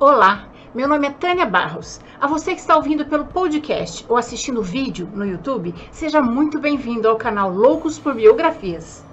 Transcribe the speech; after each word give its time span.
Olá, 0.00 0.48
meu 0.74 0.88
nome 0.88 1.06
é 1.06 1.10
Tânia 1.12 1.46
Barros. 1.46 2.00
A 2.20 2.26
você 2.26 2.52
que 2.52 2.60
está 2.60 2.74
ouvindo 2.74 3.06
pelo 3.06 3.26
podcast 3.26 4.04
ou 4.08 4.16
assistindo 4.16 4.60
vídeo 4.60 5.08
no 5.14 5.24
YouTube, 5.24 5.72
seja 5.92 6.20
muito 6.20 6.58
bem-vindo 6.58 7.06
ao 7.06 7.14
canal 7.14 7.48
Loucos 7.48 7.96
por 7.96 8.12
Biografias. 8.12 9.04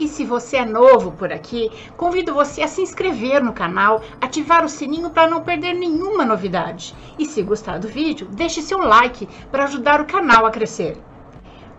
E 0.00 0.08
se 0.08 0.24
você 0.24 0.56
é 0.56 0.64
novo 0.64 1.12
por 1.12 1.32
aqui, 1.32 1.70
convido 1.96 2.34
você 2.34 2.62
a 2.62 2.66
se 2.66 2.82
inscrever 2.82 3.40
no 3.40 3.52
canal, 3.52 4.02
ativar 4.20 4.64
o 4.64 4.68
sininho 4.68 5.10
para 5.10 5.30
não 5.30 5.44
perder 5.44 5.74
nenhuma 5.74 6.24
novidade. 6.24 6.92
E 7.16 7.24
se 7.24 7.40
gostar 7.40 7.78
do 7.78 7.86
vídeo, 7.86 8.26
deixe 8.32 8.60
seu 8.60 8.80
like 8.80 9.28
para 9.52 9.62
ajudar 9.62 10.00
o 10.00 10.06
canal 10.06 10.44
a 10.44 10.50
crescer. 10.50 11.00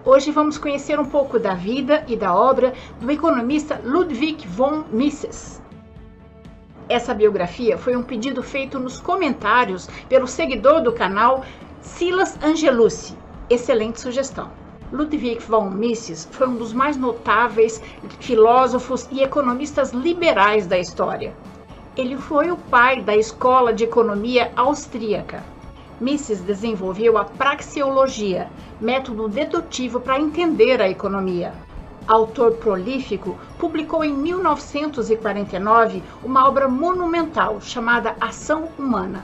Hoje 0.05 0.31
vamos 0.31 0.57
conhecer 0.57 0.97
um 0.97 1.05
pouco 1.05 1.37
da 1.37 1.53
vida 1.53 2.05
e 2.07 2.15
da 2.15 2.33
obra 2.33 2.73
do 3.01 3.11
economista 3.11 3.81
Ludwig 3.83 4.47
von 4.47 4.85
Mises. 4.89 5.61
Essa 6.91 7.13
biografia 7.13 7.77
foi 7.77 7.95
um 7.95 8.03
pedido 8.03 8.43
feito 8.43 8.77
nos 8.77 8.99
comentários 8.99 9.87
pelo 10.09 10.27
seguidor 10.27 10.81
do 10.81 10.91
canal 10.91 11.41
Silas 11.79 12.37
Angelucci. 12.43 13.15
Excelente 13.49 14.01
sugestão. 14.01 14.51
Ludwig 14.91 15.39
von 15.39 15.69
Mises 15.69 16.27
foi 16.29 16.49
um 16.49 16.57
dos 16.57 16.73
mais 16.73 16.97
notáveis 16.97 17.81
filósofos 18.19 19.07
e 19.09 19.23
economistas 19.23 19.91
liberais 19.91 20.67
da 20.67 20.77
história. 20.77 21.33
Ele 21.95 22.17
foi 22.17 22.51
o 22.51 22.57
pai 22.57 23.01
da 23.01 23.15
escola 23.15 23.71
de 23.71 23.85
economia 23.85 24.51
austríaca. 24.57 25.41
Mises 25.97 26.41
desenvolveu 26.41 27.17
a 27.17 27.23
praxeologia, 27.23 28.49
método 28.81 29.29
dedutivo 29.29 30.01
para 30.01 30.19
entender 30.19 30.81
a 30.81 30.89
economia. 30.89 31.53
Autor 32.11 32.55
prolífico, 32.57 33.37
publicou 33.57 34.03
em 34.03 34.13
1949 34.13 36.03
uma 36.21 36.45
obra 36.45 36.67
monumental 36.67 37.61
chamada 37.61 38.17
Ação 38.19 38.67
Humana. 38.77 39.23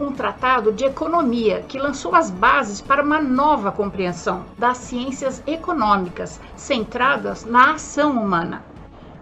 Um 0.00 0.10
tratado 0.10 0.72
de 0.72 0.84
economia 0.84 1.62
que 1.68 1.78
lançou 1.78 2.16
as 2.16 2.32
bases 2.32 2.80
para 2.80 3.00
uma 3.00 3.20
nova 3.20 3.70
compreensão 3.70 4.44
das 4.58 4.78
ciências 4.78 5.40
econômicas 5.46 6.40
centradas 6.56 7.44
na 7.44 7.74
ação 7.74 8.20
humana. 8.20 8.64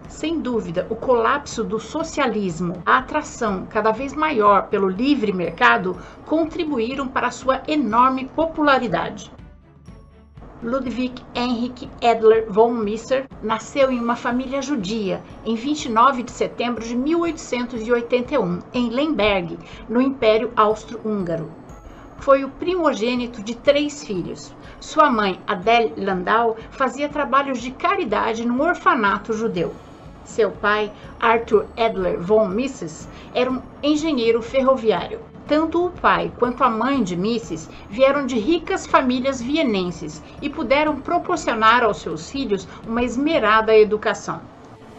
Sem 0.07 0.41
dúvida, 0.41 0.87
o 0.89 0.95
colapso 0.95 1.63
do 1.63 1.79
socialismo, 1.79 2.81
a 2.87 2.97
atração 2.97 3.67
cada 3.69 3.91
vez 3.91 4.15
maior 4.15 4.63
pelo 4.63 4.89
livre 4.89 5.31
mercado 5.31 5.95
contribuíram 6.25 7.07
para 7.07 7.29
sua 7.29 7.61
enorme 7.67 8.25
popularidade. 8.25 9.31
Ludwig 10.63 11.21
Henrik 11.35 11.89
Edler 11.99 12.45
von 12.47 12.71
Mises 12.71 13.25
nasceu 13.41 13.91
em 13.91 13.99
uma 13.99 14.15
família 14.15 14.61
judia 14.61 15.21
em 15.45 15.55
29 15.55 16.23
de 16.23 16.31
setembro 16.31 16.81
de 16.81 16.95
1881, 16.95 18.59
em 18.73 18.89
Lemberg, 18.89 19.59
no 19.89 20.01
Império 20.01 20.53
Austro-Húngaro. 20.55 21.51
Foi 22.19 22.45
o 22.45 22.49
primogênito 22.49 23.43
de 23.43 23.55
três 23.55 24.05
filhos. 24.05 24.55
Sua 24.79 25.11
mãe, 25.11 25.37
Adele 25.45 25.95
Landau, 25.97 26.55
fazia 26.71 27.09
trabalhos 27.09 27.61
de 27.61 27.71
caridade 27.71 28.47
no 28.47 28.63
orfanato 28.63 29.33
judeu. 29.33 29.75
Seu 30.23 30.49
pai, 30.49 30.89
Arthur 31.19 31.65
Edler 31.75 32.17
von 32.21 32.47
Mises, 32.47 33.09
era 33.33 33.51
um 33.51 33.61
engenheiro 33.83 34.41
ferroviário. 34.41 35.32
Tanto 35.47 35.85
o 35.85 35.91
pai 35.91 36.31
quanto 36.39 36.63
a 36.63 36.69
mãe 36.69 37.03
de 37.03 37.17
Mises 37.17 37.69
vieram 37.89 38.25
de 38.25 38.39
ricas 38.39 38.87
famílias 38.87 39.41
vienenses 39.41 40.23
e 40.41 40.49
puderam 40.49 41.01
proporcionar 41.01 41.83
aos 41.83 41.97
seus 41.97 42.31
filhos 42.31 42.65
uma 42.87 43.03
esmerada 43.03 43.75
educação. 43.75 44.41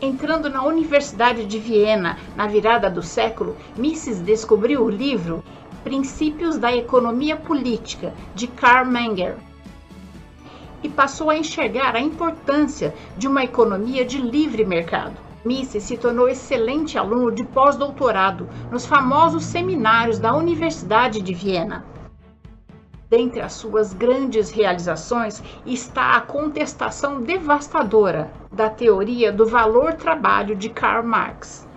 Entrando 0.03 0.51
na 0.51 0.63
Universidade 0.63 1.47
de 1.47 1.59
Viena 1.59 2.19
na 2.37 2.47
virada 2.47 2.91
do 2.91 3.03
século, 3.03 3.57
Mises 3.75 4.21
descobriu 4.21 4.85
o 4.85 4.91
livro 4.91 5.43
Princípios 5.83 6.59
da 6.59 6.75
Economia 6.75 7.37
Política, 7.37 8.13
de 8.35 8.47
Karl 8.47 8.87
Menger, 8.87 9.37
e 10.83 10.91
passou 10.91 11.31
a 11.31 11.39
enxergar 11.39 11.97
a 11.97 12.01
importância 12.01 12.95
de 13.17 13.27
uma 13.27 13.45
economia 13.45 14.05
de 14.05 14.19
livre 14.19 14.63
mercado. 14.63 15.17
Mises 15.45 15.83
se 15.83 15.99
tornou 15.99 16.27
excelente 16.27 16.97
aluno 16.97 17.31
de 17.31 17.45
pós-doutorado 17.45 18.49
nos 18.71 18.87
famosos 18.87 19.45
seminários 19.45 20.19
da 20.19 20.35
Universidade 20.35 21.21
de 21.21 21.35
Viena. 21.35 21.85
Dentre 23.11 23.43
as 23.43 23.53
suas 23.53 23.93
grandes 23.93 24.51
realizações 24.51 25.43
está 25.67 26.17
a 26.17 26.21
contestação 26.23 27.21
devastadora 27.21 28.33
da 28.51 28.71
teoria 28.71 29.31
do 29.31 29.47
valor-trabalho 29.47 30.57
de 30.57 30.71
Karl 30.71 31.07
Marx. 31.07 31.69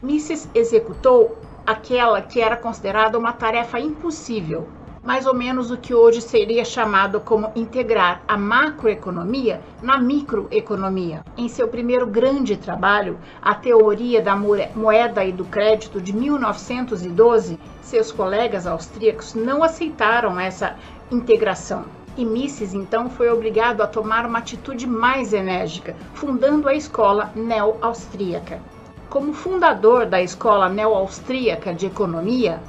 Mises 0.00 0.48
executou 0.54 1.36
aquela 1.66 2.22
que 2.22 2.40
era 2.40 2.56
considerada 2.56 3.18
uma 3.18 3.32
tarefa 3.32 3.80
impossível, 3.80 4.68
mais 5.02 5.26
ou 5.26 5.34
menos 5.34 5.70
o 5.70 5.76
que 5.76 5.92
hoje 5.92 6.20
seria 6.20 6.64
chamado 6.64 7.20
como 7.20 7.50
integrar 7.56 8.22
a 8.28 8.36
macroeconomia 8.36 9.60
na 9.82 9.98
microeconomia. 9.98 11.24
Em 11.36 11.48
seu 11.48 11.66
primeiro 11.66 12.06
grande 12.06 12.56
trabalho, 12.56 13.18
A 13.40 13.54
Teoria 13.54 14.22
da 14.22 14.36
Moeda 14.36 15.24
e 15.24 15.32
do 15.32 15.44
Crédito 15.44 16.00
de 16.00 16.12
1912, 16.12 17.58
seus 17.80 18.12
colegas 18.12 18.66
austríacos 18.66 19.34
não 19.34 19.64
aceitaram 19.64 20.38
essa 20.38 20.76
integração. 21.10 21.84
E 22.16 22.24
Mises 22.24 22.74
então 22.74 23.08
foi 23.10 23.30
obrigado 23.30 23.80
a 23.80 23.86
tomar 23.86 24.26
uma 24.26 24.38
atitude 24.38 24.86
mais 24.86 25.32
enérgica, 25.32 25.96
fundando 26.14 26.68
a 26.68 26.74
escola 26.74 27.32
neo-austríaca. 27.34 28.60
Como 29.08 29.32
fundador 29.32 30.06
da 30.06 30.22
escola 30.22 30.68
neo-austríaca 30.68 31.74
de 31.74 31.86
economia, 31.86 32.60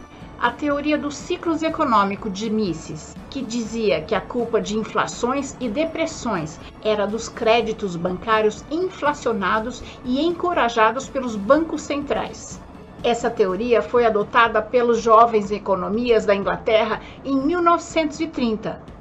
a 0.44 0.52
teoria 0.52 0.98
dos 0.98 1.16
ciclos 1.16 1.64
econômicos 1.64 2.34
de 2.34 2.50
Mises, 2.50 3.16
que 3.30 3.42
dizia 3.42 4.02
que 4.02 4.14
a 4.14 4.20
culpa 4.20 4.60
de 4.60 4.78
inflações 4.78 5.56
e 5.58 5.70
depressões 5.70 6.60
era 6.84 7.08
dos 7.08 7.30
créditos 7.30 7.96
bancários 7.96 8.62
inflacionados 8.70 9.82
e 10.04 10.22
encorajados 10.22 11.08
pelos 11.08 11.38
bancos 11.38 11.84
centrais. 11.84 12.60
Essa 13.02 13.30
teoria 13.30 13.82
foi 13.82 14.06
adotada 14.06 14.62
pelos 14.62 15.02
jovens 15.02 15.50
economias 15.50 16.26
da 16.26 16.36
Inglaterra 16.36 17.00
em 17.24 17.38
1930 17.38 18.93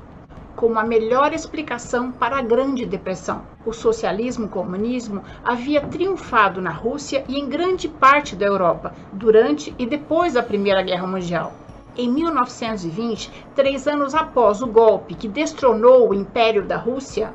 como 0.62 0.78
a 0.78 0.84
melhor 0.84 1.32
explicação 1.32 2.12
para 2.12 2.36
a 2.36 2.40
Grande 2.40 2.86
Depressão. 2.86 3.42
O 3.66 3.72
socialismo 3.72 4.48
comunismo 4.48 5.20
havia 5.42 5.80
triunfado 5.80 6.62
na 6.62 6.70
Rússia 6.70 7.24
e 7.26 7.36
em 7.36 7.48
grande 7.48 7.88
parte 7.88 8.36
da 8.36 8.46
Europa 8.46 8.94
durante 9.12 9.74
e 9.76 9.84
depois 9.84 10.34
da 10.34 10.42
Primeira 10.44 10.80
Guerra 10.80 11.04
Mundial. 11.04 11.52
Em 11.96 12.08
1920, 12.08 13.28
três 13.56 13.88
anos 13.88 14.14
após 14.14 14.62
o 14.62 14.68
golpe 14.68 15.16
que 15.16 15.26
destronou 15.26 16.08
o 16.08 16.14
Império 16.14 16.62
da 16.62 16.76
Rússia, 16.76 17.34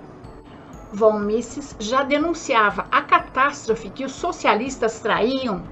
von 0.94 1.20
Mises 1.20 1.76
já 1.78 2.04
denunciava 2.04 2.86
a 2.90 3.02
catástrofe 3.02 3.90
que 3.90 4.06
os 4.06 4.14
socialistas 4.14 5.02
traíam 5.02 5.64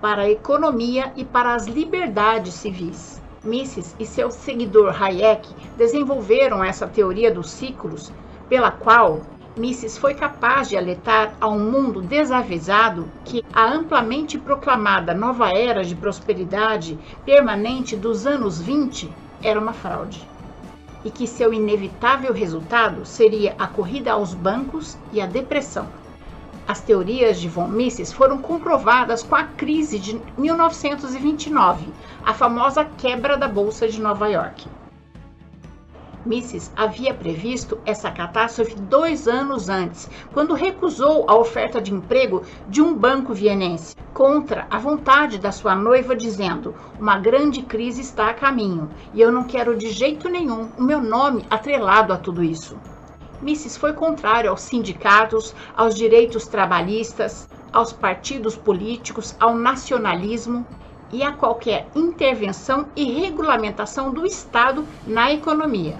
para 0.00 0.22
a 0.22 0.30
economia 0.30 1.12
e 1.16 1.24
para 1.24 1.52
as 1.52 1.66
liberdades 1.66 2.54
civis. 2.54 3.20
Mises 3.46 3.94
e 3.98 4.04
seu 4.04 4.30
seguidor 4.30 5.00
Hayek 5.00 5.48
desenvolveram 5.76 6.64
essa 6.64 6.86
teoria 6.86 7.30
dos 7.30 7.50
ciclos, 7.50 8.12
pela 8.48 8.72
qual 8.72 9.20
Mises 9.56 9.96
foi 9.96 10.14
capaz 10.14 10.68
de 10.68 10.76
alertar 10.76 11.34
a 11.40 11.48
um 11.48 11.70
mundo 11.70 12.02
desavisado 12.02 13.08
que 13.24 13.42
a 13.54 13.64
amplamente 13.64 14.36
proclamada 14.36 15.14
nova 15.14 15.48
era 15.48 15.84
de 15.84 15.94
prosperidade 15.94 16.98
permanente 17.24 17.96
dos 17.96 18.26
anos 18.26 18.60
20 18.60 19.10
era 19.42 19.58
uma 19.58 19.72
fraude 19.72 20.28
e 21.04 21.10
que 21.10 21.26
seu 21.26 21.54
inevitável 21.54 22.32
resultado 22.32 23.06
seria 23.06 23.54
a 23.58 23.68
corrida 23.68 24.10
aos 24.12 24.34
bancos 24.34 24.98
e 25.12 25.20
a 25.20 25.26
depressão. 25.26 26.05
As 26.68 26.80
teorias 26.80 27.38
de 27.38 27.48
von 27.48 27.68
Mises 27.68 28.12
foram 28.12 28.38
comprovadas 28.38 29.22
com 29.22 29.36
a 29.36 29.44
crise 29.44 30.00
de 30.00 30.20
1929, 30.36 31.92
a 32.24 32.34
famosa 32.34 32.84
quebra 32.84 33.36
da 33.36 33.46
Bolsa 33.46 33.86
de 33.86 34.00
Nova 34.00 34.28
York. 34.28 34.66
Mises 36.26 36.72
havia 36.74 37.14
previsto 37.14 37.78
essa 37.86 38.10
catástrofe 38.10 38.74
dois 38.74 39.28
anos 39.28 39.68
antes, 39.68 40.10
quando 40.32 40.54
recusou 40.54 41.24
a 41.28 41.36
oferta 41.36 41.80
de 41.80 41.94
emprego 41.94 42.42
de 42.68 42.82
um 42.82 42.92
banco 42.96 43.32
vienense, 43.32 43.94
contra 44.12 44.66
a 44.68 44.76
vontade 44.76 45.38
da 45.38 45.52
sua 45.52 45.76
noiva, 45.76 46.16
dizendo: 46.16 46.74
Uma 46.98 47.16
grande 47.16 47.62
crise 47.62 48.00
está 48.00 48.30
a 48.30 48.34
caminho 48.34 48.90
e 49.14 49.20
eu 49.20 49.30
não 49.30 49.44
quero 49.44 49.76
de 49.76 49.90
jeito 49.90 50.28
nenhum 50.28 50.68
o 50.76 50.82
meu 50.82 51.00
nome 51.00 51.44
atrelado 51.48 52.12
a 52.12 52.16
tudo 52.16 52.42
isso. 52.42 52.76
Mises 53.40 53.76
foi 53.76 53.92
contrário 53.92 54.50
aos 54.50 54.62
sindicatos, 54.62 55.54
aos 55.76 55.94
direitos 55.94 56.46
trabalhistas, 56.46 57.48
aos 57.72 57.92
partidos 57.92 58.56
políticos, 58.56 59.36
ao 59.38 59.54
nacionalismo 59.54 60.66
e 61.12 61.22
a 61.22 61.32
qualquer 61.32 61.88
intervenção 61.94 62.88
e 62.96 63.04
regulamentação 63.20 64.10
do 64.10 64.26
Estado 64.26 64.84
na 65.06 65.32
economia. 65.32 65.96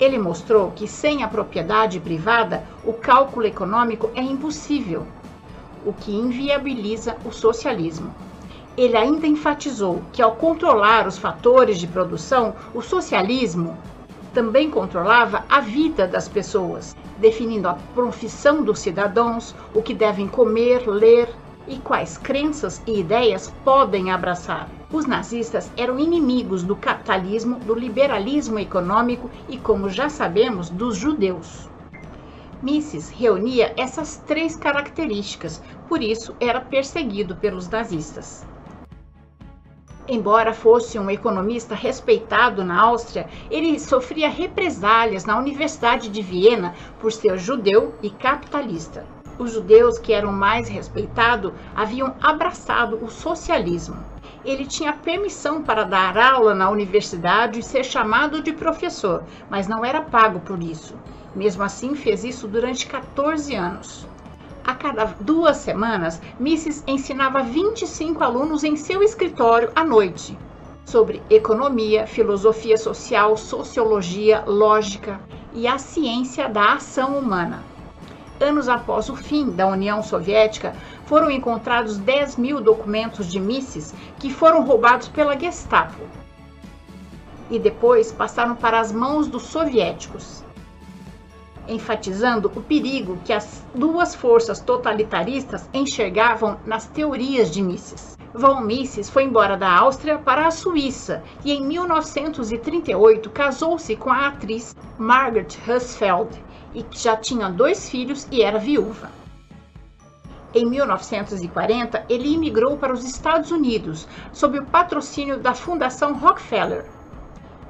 Ele 0.00 0.18
mostrou 0.18 0.72
que 0.72 0.88
sem 0.88 1.22
a 1.22 1.28
propriedade 1.28 2.00
privada, 2.00 2.64
o 2.84 2.92
cálculo 2.92 3.46
econômico 3.46 4.10
é 4.14 4.22
impossível. 4.22 5.06
o 5.84 5.92
que 5.92 6.12
inviabiliza 6.12 7.16
o 7.24 7.32
socialismo. 7.32 8.14
Ele 8.76 8.96
ainda 8.96 9.26
enfatizou 9.26 10.02
que, 10.12 10.22
ao 10.22 10.36
controlar 10.36 11.06
os 11.06 11.18
fatores 11.18 11.78
de 11.78 11.86
produção, 11.86 12.54
o 12.72 12.80
socialismo 12.80 13.76
também 14.32 14.70
controlava 14.70 15.44
a 15.48 15.60
vida 15.60 16.06
das 16.06 16.28
pessoas, 16.28 16.96
definindo 17.18 17.68
a 17.68 17.74
profissão 17.94 18.62
dos 18.62 18.78
cidadãos, 18.78 19.54
o 19.74 19.82
que 19.82 19.94
devem 19.94 20.26
comer, 20.26 20.86
ler 20.88 21.28
e 21.66 21.76
quais 21.78 22.18
crenças 22.18 22.82
e 22.86 23.00
ideias 23.00 23.52
podem 23.64 24.10
abraçar. 24.10 24.68
Os 24.92 25.06
nazistas 25.06 25.70
eram 25.76 25.98
inimigos 25.98 26.62
do 26.62 26.76
capitalismo, 26.76 27.56
do 27.60 27.74
liberalismo 27.74 28.58
econômico 28.58 29.30
e, 29.48 29.56
como 29.56 29.88
já 29.88 30.08
sabemos, 30.08 30.68
dos 30.68 30.96
judeus. 30.96 31.70
Mises 32.62 33.10
reunia 33.10 33.72
essas 33.76 34.18
três 34.18 34.56
características, 34.56 35.62
por 35.88 36.02
isso 36.02 36.34
era 36.38 36.60
perseguido 36.60 37.34
pelos 37.36 37.68
nazistas. 37.68 38.44
Embora 40.08 40.52
fosse 40.52 40.98
um 40.98 41.08
economista 41.08 41.76
respeitado 41.76 42.64
na 42.64 42.80
Áustria, 42.82 43.28
ele 43.48 43.78
sofria 43.78 44.28
represálias 44.28 45.24
na 45.24 45.38
Universidade 45.38 46.08
de 46.08 46.20
Viena 46.20 46.74
por 46.98 47.12
ser 47.12 47.38
judeu 47.38 47.94
e 48.02 48.10
capitalista. 48.10 49.06
Os 49.38 49.52
judeus 49.52 49.98
que 49.98 50.12
eram 50.12 50.32
mais 50.32 50.68
respeitados 50.68 51.52
haviam 51.74 52.16
abraçado 52.20 52.98
o 53.02 53.08
socialismo. 53.08 53.96
Ele 54.44 54.66
tinha 54.66 54.92
permissão 54.92 55.62
para 55.62 55.84
dar 55.84 56.18
aula 56.18 56.52
na 56.52 56.68
universidade 56.68 57.60
e 57.60 57.62
ser 57.62 57.84
chamado 57.84 58.42
de 58.42 58.52
professor, 58.52 59.22
mas 59.48 59.68
não 59.68 59.84
era 59.84 60.02
pago 60.02 60.40
por 60.40 60.60
isso. 60.60 60.96
Mesmo 61.34 61.62
assim, 61.62 61.94
fez 61.94 62.24
isso 62.24 62.48
durante 62.48 62.86
14 62.86 63.54
anos. 63.54 64.06
A 64.64 64.74
cada 64.74 65.06
duas 65.20 65.56
semanas, 65.56 66.20
Misses 66.38 66.84
ensinava 66.86 67.42
25 67.42 68.22
alunos 68.22 68.62
em 68.62 68.76
seu 68.76 69.02
escritório 69.02 69.72
à 69.74 69.84
noite 69.84 70.38
sobre 70.84 71.22
economia, 71.30 72.06
filosofia 72.06 72.76
social, 72.76 73.36
sociologia, 73.36 74.44
lógica 74.46 75.20
e 75.52 75.66
a 75.66 75.78
ciência 75.78 76.48
da 76.48 76.74
ação 76.74 77.18
humana. 77.18 77.62
Anos 78.40 78.68
após 78.68 79.08
o 79.08 79.16
fim 79.16 79.50
da 79.50 79.66
União 79.66 80.02
Soviética, 80.02 80.74
foram 81.06 81.30
encontrados 81.30 81.98
10 81.98 82.36
mil 82.36 82.60
documentos 82.60 83.30
de 83.30 83.40
Misses 83.40 83.94
que 84.18 84.32
foram 84.32 84.64
roubados 84.64 85.08
pela 85.08 85.38
Gestapo 85.38 86.02
e 87.50 87.58
depois 87.58 88.12
passaram 88.12 88.54
para 88.54 88.80
as 88.80 88.92
mãos 88.92 89.26
dos 89.26 89.42
soviéticos 89.42 90.42
enfatizando 91.68 92.50
o 92.54 92.62
perigo 92.62 93.18
que 93.24 93.32
as 93.32 93.64
duas 93.74 94.14
forças 94.14 94.60
totalitaristas 94.60 95.68
enxergavam 95.72 96.58
nas 96.66 96.86
teorias 96.86 97.50
de 97.50 97.62
Mises. 97.62 98.16
Von 98.34 98.62
Mises 98.62 99.10
foi 99.10 99.24
embora 99.24 99.56
da 99.56 99.70
Áustria 99.70 100.18
para 100.18 100.46
a 100.46 100.50
Suíça 100.50 101.22
e 101.44 101.52
em 101.52 101.66
1938 101.66 103.28
casou-se 103.30 103.94
com 103.96 104.10
a 104.10 104.28
atriz 104.28 104.74
Margaret 104.98 105.48
Husfeld 105.68 106.42
e 106.74 106.84
já 106.92 107.16
tinha 107.16 107.50
dois 107.50 107.90
filhos 107.90 108.26
e 108.30 108.42
era 108.42 108.58
viúva. 108.58 109.10
Em 110.54 110.66
1940, 110.66 112.04
ele 112.08 112.32
imigrou 112.32 112.76
para 112.76 112.92
os 112.92 113.04
Estados 113.04 113.50
Unidos 113.50 114.06
sob 114.32 114.58
o 114.58 114.66
patrocínio 114.66 115.38
da 115.38 115.54
Fundação 115.54 116.14
Rockefeller 116.18 116.86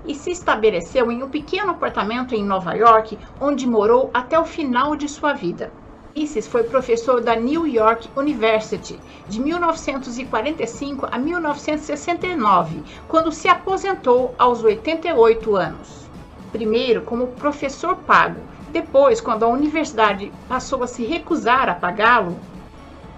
e 0.04 0.14
se 0.14 0.30
estabeleceu 0.30 1.10
em 1.10 1.22
um 1.22 1.28
pequeno 1.28 1.70
apartamento 1.70 2.34
em 2.34 2.44
Nova 2.44 2.74
York, 2.74 3.18
onde 3.40 3.66
morou 3.66 4.10
até 4.12 4.38
o 4.38 4.44
final 4.44 4.96
de 4.96 5.08
sua 5.08 5.32
vida. 5.32 5.72
Mises 6.14 6.46
foi 6.46 6.62
professor 6.64 7.22
da 7.22 7.34
New 7.34 7.66
York 7.66 8.08
University 8.14 9.00
de 9.28 9.40
1945 9.40 11.08
a 11.10 11.18
1969, 11.18 12.82
quando 13.08 13.32
se 13.32 13.48
aposentou 13.48 14.34
aos 14.38 14.62
88 14.62 15.56
anos. 15.56 16.10
Primeiro 16.52 17.00
como 17.02 17.28
professor 17.28 17.96
pago, 17.96 18.42
depois, 18.70 19.20
quando 19.20 19.44
a 19.44 19.48
universidade 19.48 20.30
passou 20.48 20.82
a 20.82 20.86
se 20.86 21.02
recusar 21.04 21.68
a 21.68 21.74
pagá-lo, 21.74 22.38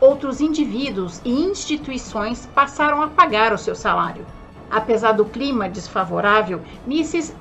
outros 0.00 0.40
indivíduos 0.40 1.20
e 1.24 1.32
instituições 1.32 2.46
passaram 2.54 3.02
a 3.02 3.08
pagar 3.08 3.52
o 3.52 3.58
seu 3.58 3.74
salário. 3.74 4.24
Apesar 4.70 5.12
do 5.12 5.24
clima 5.24 5.68
desfavorável, 5.68 6.60
Mises 6.86 7.34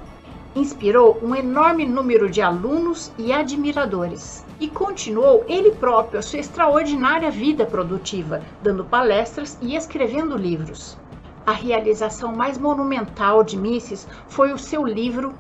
inspirou 0.56 1.20
um 1.22 1.34
enorme 1.34 1.86
número 1.86 2.30
de 2.30 2.42
alunos 2.42 3.12
e 3.18 3.34
admiradores 3.34 4.46
e 4.60 4.68
continuou 4.68 5.44
ele 5.48 5.72
próprio 5.72 6.20
a 6.20 6.22
sua 6.22 6.40
extraordinária 6.40 7.32
vida 7.32 7.66
produtiva, 7.66 8.42
dando 8.62 8.86
palestras 8.86 9.58
e 9.62 9.76
escrevendo 9.76 10.38
livros. 10.38 10.98
A 11.46 11.52
realização 11.52 12.36
mais 12.36 12.58
monumental 12.58 13.44
de 13.44 13.58
Mises 13.58 14.08
foi 14.28 14.54
o 14.54 14.58
seu 14.58 14.86
livro 14.86 15.34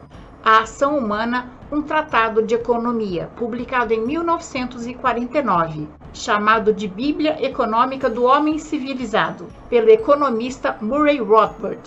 A 0.43 0.59
Ação 0.59 0.97
Humana, 0.97 1.49
um 1.71 1.81
tratado 1.81 2.41
de 2.41 2.55
economia, 2.55 3.29
publicado 3.37 3.93
em 3.93 4.05
1949 4.05 5.87
chamado 6.13 6.71
de 6.71 6.87
Bíblia 6.87 7.43
Econômica 7.43 8.07
do 8.09 8.23
Homem 8.23 8.57
Civilizado, 8.59 9.47
pelo 9.69 9.89
economista 9.89 10.77
Murray 10.79 11.19
Rothbard. 11.19 11.81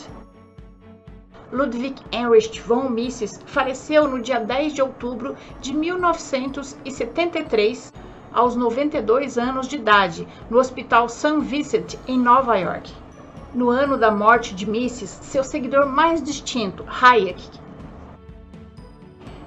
Ludwig 1.53 1.95
Heinrich 2.13 2.61
von 2.61 2.89
Mises 2.89 3.41
faleceu 3.47 4.09
no 4.09 4.21
dia 4.21 4.41
10 4.41 4.73
de 4.75 4.83
outubro 4.83 5.37
de 5.61 5.73
1973, 5.73 7.93
aos 8.33 8.57
92 8.57 9.39
anos 9.39 9.69
de 9.69 9.77
idade, 9.77 10.27
no 10.51 10.59
Hospital 10.59 11.09
St. 11.09 11.39
Vincent, 11.41 11.95
em 12.09 12.19
Nova 12.19 12.57
York. 12.57 12.93
No 13.55 13.71
ano 13.71 13.97
da 13.97 14.11
morte 14.11 14.53
de 14.55 14.69
Mises, 14.69 15.21
seu 15.23 15.45
seguidor 15.45 15.87
mais 15.87 16.21
distinto, 16.21 16.85
Hayek, 17.01 17.41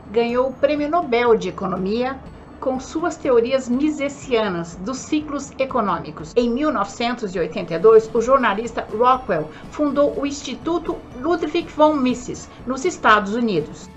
ganhou 0.10 0.50
o 0.50 0.54
Prêmio 0.54 0.90
Nobel 0.90 1.36
de 1.36 1.50
Economia 1.50 2.18
com 2.60 2.80
suas 2.80 3.16
teorias 3.16 3.70
misesianas 3.70 4.76
dos 4.76 4.98
ciclos 4.98 5.52
econômicos. 5.58 6.34
Em 6.36 6.50
1982, 6.50 8.10
o 8.14 8.22
jornalista 8.22 8.86
Rockwell 8.92 9.50
fundou 9.72 10.20
o 10.20 10.26
Instituto 10.26 10.98
Ludwig 11.20 11.68
von 11.70 11.94
Mises, 11.94 12.50
nos 12.68 12.86
Estados 12.86 13.34
Unidos. 13.34 13.90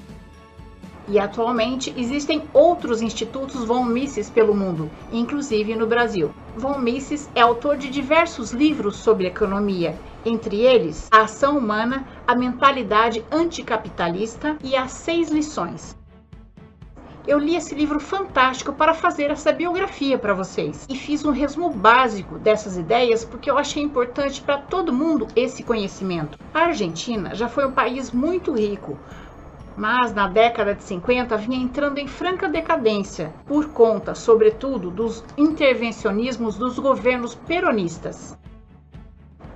E 1.09 1.19
atualmente 1.19 1.93
existem 1.97 2.45
outros 2.53 3.03
institutos 3.03 3.65
von 3.65 3.85
Mises 3.85 4.31
pelo 4.31 4.55
mundo, 4.55 4.89
inclusive 5.13 5.75
no 5.75 5.87
Brasil. 5.87 6.31
Von 6.57 6.79
Mises 6.79 7.29
é 7.35 7.41
autor 7.41 7.77
de 7.77 7.91
diversos 7.91 8.53
livros 8.53 8.97
sobre 8.97 9.27
economia, 9.27 9.99
entre 10.25 10.61
eles 10.61 11.09
A 11.11 11.23
Ação 11.23 11.59
Humana, 11.59 12.07
A 12.27 12.35
Mentalidade 12.37 13.25
Anticapitalista 13.33 14.57
e 14.63 14.77
As 14.77 14.93
Seis 14.93 15.29
Lições 15.31 16.01
eu 17.27 17.39
li 17.39 17.55
esse 17.55 17.75
livro 17.75 18.01
fantástico 18.01 18.73
para 18.73 18.95
fazer 18.95 19.31
essa 19.31 19.53
biografia 19.53 20.19
para 20.19 20.35
vocês 20.35 20.87
e 20.89 20.97
fiz 20.97 21.25
um 21.25 21.31
resumo 21.31 21.71
básico 21.71 22.39
dessas 22.39 22.77
ideias 22.77 23.25
porque 23.25 23.51
eu 23.51 23.59
achei 23.59 23.83
importante 23.83 24.41
para 24.43 24.59
todo 24.59 24.93
mundo 24.93 25.29
esse 25.37 25.63
conhecimento. 25.63 26.39
A 26.53 26.67
Argentina 26.67 27.35
já 27.35 27.49
foi 27.49 27.67
um 27.67 27.73
país 27.73 28.11
muito 28.11 28.53
rico, 28.53 28.99
mas 29.77 30.13
na 30.13 30.29
década 30.29 30.75
de 30.75 30.83
50 30.83 31.37
vinha 31.37 31.63
entrando 31.63 31.99
em 31.99 32.07
franca 32.07 32.49
decadência 32.49 33.33
por 33.47 33.69
conta, 33.69 34.15
sobretudo, 34.15 34.91
dos 34.91 35.25
intervencionismos 35.37 36.57
dos 36.57 36.79
governos 36.79 37.35
peronistas. 37.35 38.37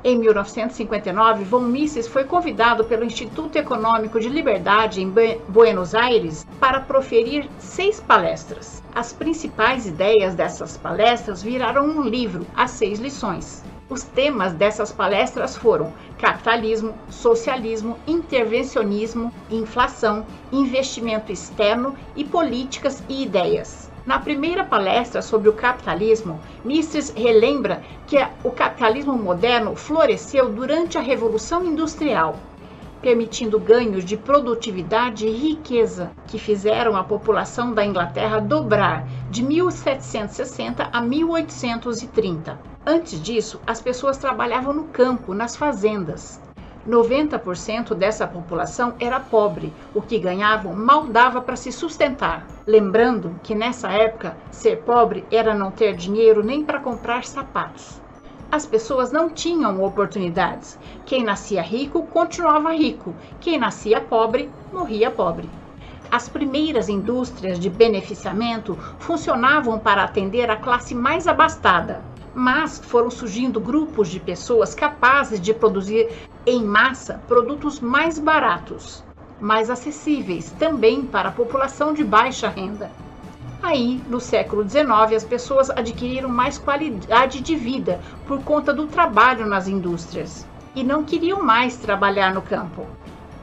Em 0.08 0.16
1959, 0.16 1.42
von 1.42 1.62
Mises 1.62 2.06
foi 2.06 2.22
convidado 2.22 2.84
pelo 2.84 3.02
Instituto 3.02 3.56
Econômico 3.56 4.20
de 4.20 4.28
Liberdade 4.28 5.02
em 5.02 5.12
Buenos 5.48 5.96
Aires 5.96 6.46
para 6.60 6.80
proferir 6.80 7.48
seis 7.58 7.98
palestras. 7.98 8.84
As 8.94 9.12
principais 9.12 9.84
ideias 9.84 10.36
dessas 10.36 10.76
palestras 10.76 11.42
viraram 11.42 11.88
um 11.88 12.02
livro, 12.02 12.46
As 12.54 12.70
Seis 12.70 13.00
Lições. 13.00 13.64
Os 13.90 14.04
temas 14.04 14.52
dessas 14.52 14.92
palestras 14.92 15.56
foram 15.56 15.92
capitalismo, 16.18 16.94
socialismo, 17.10 17.98
intervencionismo, 18.06 19.32
inflação, 19.50 20.24
investimento 20.52 21.32
externo 21.32 21.96
e 22.14 22.22
políticas 22.22 23.02
e 23.08 23.24
ideias. 23.24 23.90
Na 24.06 24.20
primeira 24.20 24.62
palestra 24.62 25.20
sobre 25.20 25.48
o 25.48 25.52
capitalismo, 25.52 26.40
Mises 26.64 27.10
relembra 27.10 27.82
que 28.06 28.16
o 28.44 28.52
capitalismo 28.52 29.18
moderno 29.18 29.74
floresceu 29.74 30.48
durante 30.48 30.96
a 30.96 31.00
Revolução 31.00 31.66
Industrial, 31.66 32.38
permitindo 33.02 33.58
ganhos 33.58 34.04
de 34.04 34.16
produtividade 34.16 35.26
e 35.26 35.32
riqueza 35.32 36.12
que 36.28 36.38
fizeram 36.38 36.96
a 36.96 37.02
população 37.02 37.74
da 37.74 37.84
Inglaterra 37.84 38.40
dobrar 38.40 39.08
de 39.28 39.42
1760 39.42 40.88
a 40.92 41.00
1830. 41.00 42.60
Antes 42.86 43.20
disso, 43.20 43.60
as 43.66 43.80
pessoas 43.80 44.18
trabalhavam 44.18 44.72
no 44.72 44.84
campo, 44.84 45.34
nas 45.34 45.56
fazendas. 45.56 46.40
90% 46.88 47.94
dessa 47.94 48.26
população 48.26 48.94
era 49.00 49.18
pobre, 49.18 49.72
o 49.94 50.00
que 50.00 50.18
ganhavam 50.18 50.74
mal 50.74 51.06
dava 51.06 51.40
para 51.40 51.56
se 51.56 51.72
sustentar. 51.72 52.46
Lembrando 52.66 53.38
que 53.42 53.54
nessa 53.54 53.90
época, 53.90 54.36
ser 54.50 54.82
pobre 54.82 55.24
era 55.30 55.54
não 55.54 55.70
ter 55.70 55.94
dinheiro 55.94 56.44
nem 56.44 56.64
para 56.64 56.80
comprar 56.80 57.24
sapatos. 57.24 58.00
As 58.50 58.64
pessoas 58.64 59.10
não 59.10 59.28
tinham 59.28 59.82
oportunidades. 59.82 60.78
Quem 61.04 61.24
nascia 61.24 61.60
rico 61.60 62.06
continuava 62.06 62.72
rico, 62.72 63.12
quem 63.40 63.58
nascia 63.58 64.00
pobre 64.00 64.48
morria 64.72 65.10
pobre. 65.10 65.50
As 66.10 66.28
primeiras 66.28 66.88
indústrias 66.88 67.58
de 67.58 67.68
beneficiamento 67.68 68.78
funcionavam 69.00 69.78
para 69.78 70.04
atender 70.04 70.48
a 70.48 70.56
classe 70.56 70.94
mais 70.94 71.26
abastada, 71.26 72.00
mas 72.32 72.78
foram 72.78 73.10
surgindo 73.10 73.58
grupos 73.58 74.08
de 74.08 74.20
pessoas 74.20 74.74
capazes 74.74 75.40
de 75.40 75.52
produzir 75.52 76.08
em 76.46 76.64
massa 76.64 77.20
produtos 77.26 77.80
mais 77.80 78.20
baratos, 78.20 79.02
mais 79.40 79.68
acessíveis 79.68 80.52
também 80.52 81.04
para 81.04 81.30
a 81.30 81.32
população 81.32 81.92
de 81.92 82.04
baixa 82.04 82.48
renda. 82.48 82.88
Aí, 83.60 84.00
no 84.08 84.20
século 84.20 84.62
XIX, 84.62 85.16
as 85.16 85.24
pessoas 85.24 85.70
adquiriram 85.70 86.28
mais 86.28 86.56
qualidade 86.56 87.40
de 87.40 87.56
vida 87.56 88.00
por 88.28 88.44
conta 88.44 88.72
do 88.72 88.86
trabalho 88.86 89.44
nas 89.44 89.66
indústrias 89.66 90.46
e 90.72 90.84
não 90.84 91.02
queriam 91.02 91.42
mais 91.42 91.76
trabalhar 91.76 92.32
no 92.32 92.42
campo. 92.42 92.86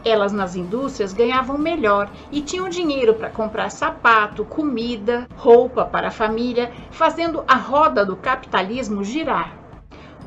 Elas 0.06 0.32
nas 0.32 0.56
indústrias 0.56 1.12
ganhavam 1.12 1.58
melhor 1.58 2.10
e 2.32 2.42
tinham 2.42 2.70
dinheiro 2.70 3.16
para 3.16 3.30
comprar 3.30 3.70
sapato, 3.70 4.46
comida, 4.46 5.28
roupa 5.36 5.84
para 5.84 6.08
a 6.08 6.12
família, 6.12 6.72
fazendo 6.92 7.44
a 7.48 7.56
roda 7.56 8.06
do 8.06 8.16
capitalismo 8.16 9.04
girar. 9.04 9.63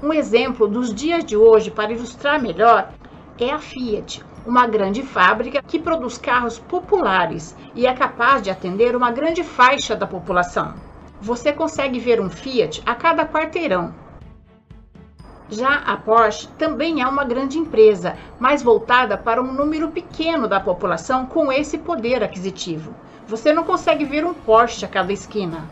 Um 0.03 0.13
exemplo 0.13 0.69
dos 0.69 0.95
dias 0.95 1.25
de 1.25 1.37
hoje 1.37 1.71
para 1.71 1.93
ilustrar 1.93 2.41
melhor 2.41 2.93
é 3.39 3.51
a 3.51 3.59
Fiat, 3.59 4.25
uma 4.47 4.67
grande 4.67 5.03
fábrica 5.03 5.63
que 5.63 5.79
produz 5.79 6.19
carros 6.19 6.59
populares 6.59 7.57
e 7.75 7.87
é 7.87 7.93
capaz 7.95 8.43
de 8.43 8.51
atender 8.51 8.95
uma 8.95 9.11
grande 9.11 9.43
faixa 9.43 9.97
da 9.97 10.07
população. 10.07 10.75
Você 11.21 11.53
consegue 11.53 11.99
ver 11.99 12.21
um 12.21 12.29
Fiat 12.29 12.83
a 12.85 12.95
cada 12.95 13.27
quarteirão, 13.27 13.95
já 15.49 15.77
a 15.77 15.97
Porsche 15.97 16.49
também 16.59 17.01
é 17.01 17.07
uma 17.07 17.25
grande 17.25 17.57
empresa, 17.57 18.17
mas 18.39 18.65
voltada 18.65 19.17
para 19.17 19.41
um 19.41 19.53
número 19.53 19.93
pequeno 19.93 20.49
da 20.49 20.59
população 20.59 21.25
com 21.25 21.53
esse 21.53 21.79
poder 21.79 22.23
aquisitivo. 22.25 22.93
Você 23.29 23.53
não 23.53 23.63
consegue 23.63 24.05
ver 24.05 24.25
um 24.25 24.35
Porsche 24.35 24.85
a 24.85 24.89
cada 24.89 25.13
esquina. 25.13 25.71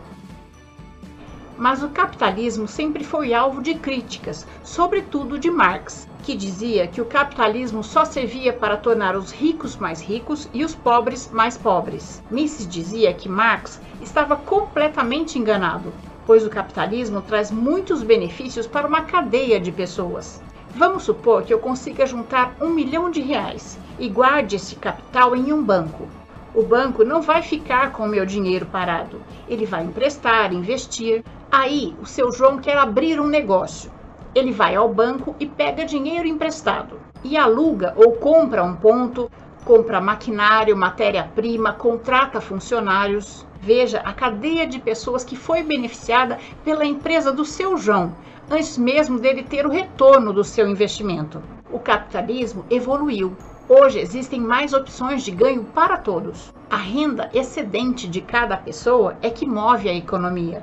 Mas 1.56 1.82
o 1.82 1.88
capitalismo 1.88 2.66
sempre 2.66 3.04
foi 3.04 3.32
alvo 3.32 3.62
de 3.62 3.74
críticas, 3.74 4.46
sobretudo 4.62 5.38
de 5.38 5.50
Marx, 5.50 6.08
que 6.24 6.34
dizia 6.34 6.88
que 6.88 7.00
o 7.00 7.04
capitalismo 7.04 7.84
só 7.84 8.04
servia 8.04 8.52
para 8.52 8.76
tornar 8.76 9.14
os 9.14 9.30
ricos 9.30 9.76
mais 9.76 10.02
ricos 10.02 10.48
e 10.52 10.64
os 10.64 10.74
pobres 10.74 11.30
mais 11.30 11.56
pobres. 11.56 12.22
Mises 12.30 12.66
dizia 12.66 13.14
que 13.14 13.28
Marx 13.28 13.80
estava 14.00 14.34
completamente 14.36 15.38
enganado, 15.38 15.92
pois 16.26 16.44
o 16.44 16.50
capitalismo 16.50 17.22
traz 17.22 17.50
muitos 17.50 18.02
benefícios 18.02 18.66
para 18.66 18.86
uma 18.88 19.02
cadeia 19.02 19.60
de 19.60 19.70
pessoas. 19.70 20.42
Vamos 20.74 21.04
supor 21.04 21.44
que 21.44 21.54
eu 21.54 21.60
consiga 21.60 22.04
juntar 22.04 22.56
um 22.60 22.70
milhão 22.70 23.10
de 23.10 23.20
reais 23.20 23.78
e 23.96 24.08
guarde 24.08 24.56
esse 24.56 24.74
capital 24.74 25.36
em 25.36 25.52
um 25.52 25.62
banco. 25.62 26.08
O 26.54 26.62
banco 26.62 27.04
não 27.04 27.20
vai 27.20 27.42
ficar 27.42 27.92
com 27.92 28.04
o 28.04 28.08
meu 28.08 28.24
dinheiro 28.24 28.66
parado, 28.66 29.20
ele 29.48 29.66
vai 29.66 29.84
emprestar, 29.84 30.52
investir. 30.52 31.22
Aí, 31.50 31.94
o 32.00 32.06
seu 32.06 32.32
João 32.32 32.58
quer 32.58 32.76
abrir 32.76 33.20
um 33.20 33.26
negócio. 33.26 33.90
Ele 34.34 34.52
vai 34.52 34.74
ao 34.74 34.92
banco 34.92 35.36
e 35.38 35.46
pega 35.46 35.84
dinheiro 35.84 36.26
emprestado 36.26 36.98
e 37.24 37.38
aluga 37.38 37.94
ou 37.96 38.12
compra 38.12 38.62
um 38.62 38.76
ponto, 38.76 39.30
compra 39.64 40.00
maquinário, 40.00 40.76
matéria-prima, 40.76 41.72
contrata 41.72 42.40
funcionários. 42.40 43.46
Veja 43.60 44.00
a 44.00 44.12
cadeia 44.12 44.66
de 44.66 44.78
pessoas 44.78 45.24
que 45.24 45.36
foi 45.36 45.62
beneficiada 45.62 46.38
pela 46.62 46.84
empresa 46.84 47.32
do 47.32 47.46
seu 47.46 47.78
João, 47.78 48.14
antes 48.50 48.76
mesmo 48.76 49.18
dele 49.18 49.42
ter 49.42 49.64
o 49.66 49.70
retorno 49.70 50.34
do 50.34 50.44
seu 50.44 50.68
investimento. 50.68 51.42
O 51.72 51.78
capitalismo 51.78 52.64
evoluiu. 52.68 53.34
Hoje 53.66 53.98
existem 53.98 54.38
mais 54.38 54.74
opções 54.74 55.22
de 55.22 55.30
ganho 55.30 55.64
para 55.64 55.96
todos. 55.96 56.52
A 56.68 56.76
renda 56.76 57.30
excedente 57.32 58.06
de 58.06 58.20
cada 58.20 58.58
pessoa 58.58 59.16
é 59.22 59.30
que 59.30 59.46
move 59.46 59.88
a 59.88 59.94
economia. 59.94 60.62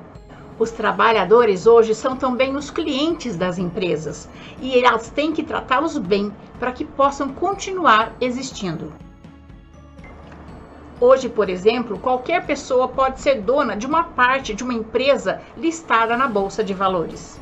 Os 0.60 0.72
trabalhadores 0.72 1.66
hoje 1.66 1.96
são 1.96 2.16
também 2.16 2.56
os 2.56 2.70
clientes 2.70 3.36
das 3.36 3.58
empresas 3.58 4.30
e 4.62 4.78
elas 4.78 5.10
têm 5.10 5.32
que 5.32 5.44
tratá-los 5.44 5.98
bem 5.98 6.32
para 6.60 6.72
que 6.72 6.86
possam 6.86 7.30
continuar 7.30 8.14
existindo. 8.22 8.94
Hoje, 11.00 11.28
por 11.30 11.50
exemplo, 11.50 11.98
qualquer 11.98 12.46
pessoa 12.46 12.88
pode 12.88 13.22
ser 13.22 13.42
dona 13.42 13.76
de 13.76 13.88
uma 13.88 14.04
parte 14.04 14.54
de 14.54 14.64
uma 14.64 14.74
empresa 14.74 15.42
listada 15.58 16.16
na 16.16 16.28
Bolsa 16.28 16.64
de 16.64 16.76
Valores. 16.76 17.40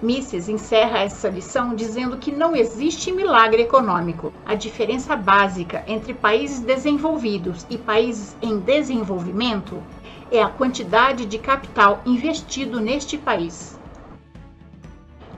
Mises 0.00 0.48
encerra 0.48 1.00
essa 1.00 1.28
lição 1.28 1.74
dizendo 1.74 2.16
que 2.16 2.30
não 2.30 2.56
existe 2.56 3.12
milagre 3.12 3.62
econômico. 3.62 4.32
A 4.46 4.54
diferença 4.54 5.16
básica 5.16 5.84
entre 5.86 6.14
países 6.14 6.60
desenvolvidos 6.60 7.66
e 7.68 7.76
países 7.76 8.36
em 8.40 8.58
desenvolvimento 8.58 9.82
é 10.30 10.42
a 10.42 10.48
quantidade 10.48 11.26
de 11.26 11.38
capital 11.38 12.00
investido 12.04 12.80
neste 12.80 13.16
país. 13.16 13.78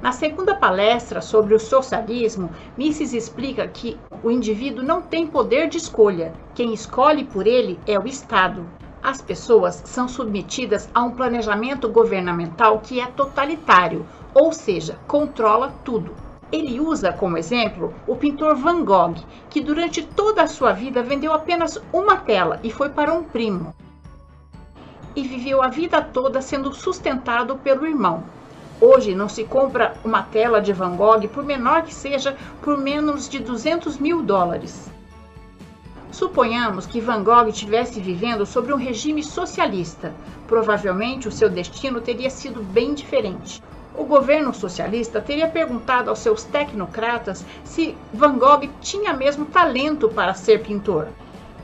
Na 0.01 0.13
segunda 0.13 0.55
palestra 0.55 1.21
sobre 1.21 1.55
o 1.55 1.59
socialismo, 1.59 2.51
Mises 2.77 3.13
explica 3.13 3.67
que 3.67 3.99
o 4.23 4.31
indivíduo 4.31 4.85
não 4.85 5.03
tem 5.03 5.27
poder 5.27 5.69
de 5.69 5.77
escolha. 5.77 6.33
Quem 6.55 6.73
escolhe 6.73 7.25
por 7.25 7.49
ele 7.49 7.81
é 7.85 7.99
o 7.99 8.07
Estado. 8.07 8.65
As 9.03 9.21
pessoas 9.21 9.83
são 9.85 10.07
submetidas 10.07 10.89
a 10.95 11.03
um 11.03 11.11
planejamento 11.11 11.89
governamental 11.89 12.79
que 12.79 13.01
é 13.01 13.07
totalitário, 13.07 14.07
ou 14.33 14.53
seja, 14.53 14.99
controla 15.09 15.75
tudo. 15.85 16.15
Ele 16.51 16.81
usa 16.81 17.13
como 17.13 17.37
exemplo 17.37 17.93
o 18.07 18.17
pintor 18.17 18.57
Van 18.57 18.85
Gogh, 18.85 19.17
que 19.51 19.61
durante 19.61 20.03
toda 20.03 20.43
a 20.43 20.47
sua 20.47 20.73
vida 20.73 21.03
vendeu 21.03 21.33
apenas 21.33 21.77
uma 21.93 22.17
tela 22.17 22.61
e 22.63 22.71
foi 22.71 22.89
para 22.89 23.13
um 23.13 23.25
primo. 23.25 23.75
E 25.17 25.23
viveu 25.23 25.63
a 25.63 25.69
vida 25.69 26.01
toda 26.01 26.41
sendo 26.41 26.73
sustentado 26.73 27.57
pelo 27.57 27.87
irmão, 27.87 28.25
Hoje 28.81 29.13
não 29.13 29.29
se 29.29 29.43
compra 29.43 29.97
uma 30.05 30.23
tela 30.23 30.61
de 30.61 30.73
Van 30.73 30.95
Gogh, 30.95 31.27
por 31.27 31.45
menor 31.45 31.83
que 31.83 31.93
seja, 31.93 32.37
por 32.63 32.79
menos 32.79 33.29
de 33.29 33.41
200 33.41 33.99
mil 33.99 34.23
dólares. 34.23 34.89
Suponhamos 36.13 36.87
que 36.87 37.01
Van 37.01 37.25
Gogh 37.25 37.49
estivesse 37.49 38.01
vivendo 38.01 38.47
sobre 38.47 38.73
um 38.73 38.77
regime 38.77 39.21
socialista. 39.21 40.13
Provavelmente 40.47 41.27
o 41.27 41.33
seu 41.33 41.51
destino 41.51 42.01
teria 42.01 42.31
sido 42.31 42.63
bem 42.63 42.95
diferente. 42.95 43.61
O 43.97 44.05
governo 44.05 44.55
socialista 44.55 45.21
teria 45.21 45.49
perguntado 45.49 46.09
aos 46.09 46.21
seus 46.21 46.45
tecnocratas 46.45 47.45
se 47.65 47.97
Van 48.15 48.39
Gogh 48.39 48.71
tinha 48.81 49.13
mesmo 49.13 49.45
talento 49.47 50.09
para 50.09 50.35
ser 50.35 50.63
pintor 50.63 51.09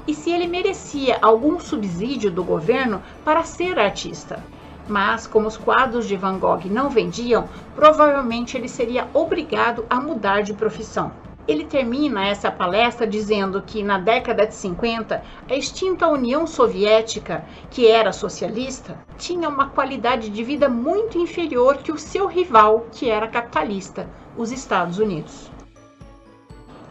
e 0.06 0.14
se 0.14 0.30
ele 0.30 0.46
merecia 0.46 1.18
algum 1.20 1.58
subsídio 1.58 2.30
do 2.30 2.44
governo 2.44 3.02
para 3.24 3.42
ser 3.44 3.78
artista 3.78 4.42
mas 4.88 5.26
como 5.26 5.48
os 5.48 5.56
quadros 5.56 6.06
de 6.06 6.16
Van 6.16 6.38
Gogh 6.38 6.66
não 6.66 6.90
vendiam, 6.90 7.48
provavelmente 7.74 8.56
ele 8.56 8.68
seria 8.68 9.08
obrigado 9.14 9.84
a 9.88 10.00
mudar 10.00 10.42
de 10.42 10.52
profissão. 10.52 11.12
Ele 11.46 11.64
termina 11.64 12.26
essa 12.26 12.50
palestra 12.50 13.06
dizendo 13.06 13.60
que 13.60 13.82
na 13.82 13.98
década 13.98 14.46
de 14.46 14.54
50, 14.54 15.22
a 15.48 15.54
extinta 15.54 16.08
União 16.08 16.46
Soviética, 16.46 17.44
que 17.70 17.86
era 17.86 18.12
socialista, 18.12 18.98
tinha 19.18 19.48
uma 19.48 19.68
qualidade 19.68 20.30
de 20.30 20.42
vida 20.42 20.70
muito 20.70 21.18
inferior 21.18 21.78
que 21.78 21.92
o 21.92 21.98
seu 21.98 22.26
rival, 22.26 22.86
que 22.92 23.10
era 23.10 23.28
capitalista, 23.28 24.08
os 24.38 24.50
Estados 24.50 24.98
Unidos 24.98 25.53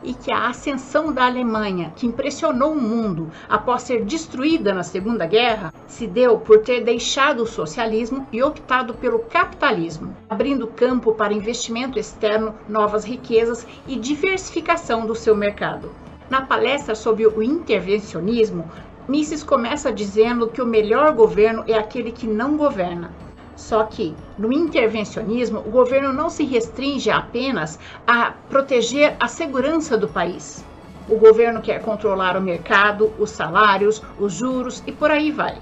e 0.03 0.13
que 0.13 0.31
a 0.31 0.47
ascensão 0.47 1.11
da 1.11 1.25
Alemanha, 1.25 1.93
que 1.95 2.05
impressionou 2.05 2.73
o 2.73 2.81
mundo 2.81 3.31
após 3.47 3.83
ser 3.83 4.03
destruída 4.03 4.73
na 4.73 4.83
Segunda 4.83 5.25
Guerra, 5.25 5.73
se 5.87 6.05
deu 6.07 6.37
por 6.39 6.59
ter 6.59 6.83
deixado 6.83 7.43
o 7.43 7.47
socialismo 7.47 8.27
e 8.31 8.41
optado 8.43 8.93
pelo 8.93 9.19
capitalismo, 9.19 10.15
abrindo 10.29 10.67
campo 10.67 11.13
para 11.13 11.33
investimento 11.33 11.97
externo, 11.97 12.55
novas 12.67 13.05
riquezas 13.05 13.65
e 13.87 13.95
diversificação 13.95 15.05
do 15.05 15.15
seu 15.15 15.35
mercado. 15.35 15.91
Na 16.29 16.41
palestra 16.41 16.95
sobre 16.95 17.27
o 17.27 17.43
intervencionismo, 17.43 18.69
Mises 19.07 19.43
começa 19.43 19.91
dizendo 19.91 20.47
que 20.47 20.61
o 20.61 20.65
melhor 20.65 21.13
governo 21.13 21.65
é 21.67 21.73
aquele 21.73 22.11
que 22.11 22.25
não 22.25 22.55
governa. 22.55 23.13
Só 23.55 23.83
que 23.83 24.15
no 24.37 24.51
intervencionismo, 24.51 25.59
o 25.59 25.69
governo 25.71 26.11
não 26.11 26.29
se 26.29 26.43
restringe 26.43 27.09
apenas 27.11 27.79
a 28.05 28.31
proteger 28.49 29.15
a 29.19 29.27
segurança 29.27 29.97
do 29.97 30.07
país. 30.07 30.65
O 31.07 31.17
governo 31.17 31.61
quer 31.61 31.81
controlar 31.81 32.37
o 32.37 32.41
mercado, 32.41 33.13
os 33.19 33.29
salários, 33.29 34.01
os 34.17 34.33
juros 34.33 34.81
e 34.87 34.91
por 34.91 35.11
aí 35.11 35.31
vai. 35.31 35.57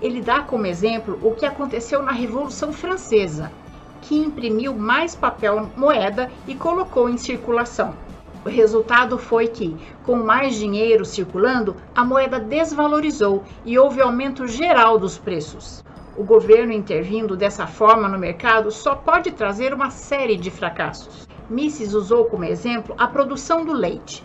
Ele 0.00 0.20
dá 0.20 0.42
como 0.42 0.66
exemplo 0.66 1.18
o 1.22 1.34
que 1.34 1.44
aconteceu 1.44 2.02
na 2.02 2.12
Revolução 2.12 2.72
Francesa. 2.72 3.50
que 4.00 4.16
imprimiu 4.16 4.74
mais 4.74 5.14
papel 5.14 5.70
moeda 5.76 6.30
e 6.46 6.54
colocou 6.54 7.08
em 7.08 7.18
circulação. 7.18 7.94
O 8.44 8.48
resultado 8.48 9.18
foi 9.18 9.48
que, 9.48 9.76
com 10.04 10.16
mais 10.16 10.54
dinheiro 10.54 11.04
circulando, 11.04 11.76
a 11.94 12.04
moeda 12.04 12.38
desvalorizou 12.38 13.44
e 13.64 13.78
houve 13.78 14.00
aumento 14.00 14.46
geral 14.46 14.98
dos 14.98 15.18
preços. 15.18 15.84
O 16.18 16.24
governo 16.24 16.72
intervindo 16.72 17.36
dessa 17.36 17.64
forma 17.64 18.08
no 18.08 18.18
mercado 18.18 18.72
só 18.72 18.96
pode 18.96 19.30
trazer 19.30 19.72
uma 19.72 19.88
série 19.88 20.36
de 20.36 20.50
fracassos. 20.50 21.28
Mises 21.48 21.94
usou 21.94 22.24
como 22.24 22.44
exemplo 22.44 22.92
a 22.98 23.06
produção 23.06 23.64
do 23.64 23.72
leite. 23.72 24.24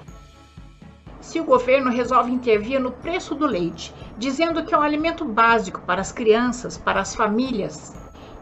Se 1.21 1.39
o 1.39 1.43
governo 1.43 1.91
resolve 1.91 2.31
intervir 2.31 2.79
no 2.79 2.91
preço 2.91 3.35
do 3.35 3.45
leite, 3.45 3.93
dizendo 4.17 4.65
que 4.65 4.73
é 4.73 4.77
um 4.77 4.81
alimento 4.81 5.23
básico 5.23 5.81
para 5.81 6.01
as 6.01 6.11
crianças, 6.11 6.79
para 6.79 6.99
as 6.99 7.13
famílias, 7.13 7.93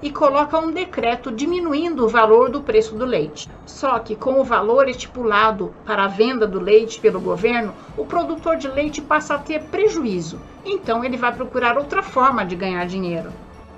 e 0.01 0.09
coloca 0.09 0.57
um 0.57 0.71
decreto 0.71 1.31
diminuindo 1.31 2.05
o 2.05 2.09
valor 2.09 2.49
do 2.49 2.61
preço 2.61 2.95
do 2.95 3.05
leite. 3.05 3.47
Só 3.65 3.99
que 3.99 4.15
com 4.15 4.39
o 4.39 4.43
valor 4.43 4.87
estipulado 4.89 5.73
para 5.85 6.05
a 6.05 6.07
venda 6.07 6.47
do 6.47 6.59
leite 6.59 6.99
pelo 6.99 7.19
governo, 7.19 7.73
o 7.97 8.05
produtor 8.05 8.57
de 8.57 8.67
leite 8.67 9.01
passa 9.01 9.35
a 9.35 9.39
ter 9.39 9.63
prejuízo. 9.63 10.39
Então 10.65 11.03
ele 11.03 11.17
vai 11.17 11.33
procurar 11.33 11.77
outra 11.77 12.01
forma 12.01 12.45
de 12.45 12.55
ganhar 12.55 12.85
dinheiro. 12.85 13.31